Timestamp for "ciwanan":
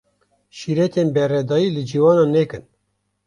1.91-2.29